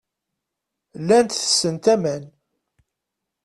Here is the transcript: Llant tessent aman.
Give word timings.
Llant 1.01 1.29
tessent 1.39 1.85
aman. 1.93 2.23